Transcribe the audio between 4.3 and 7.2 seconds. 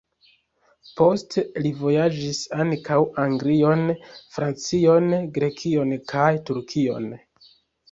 Francion, Grekion kaj Turkion.